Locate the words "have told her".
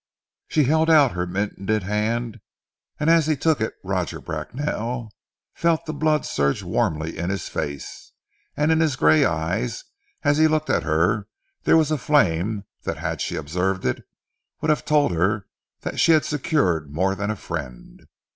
14.71-15.45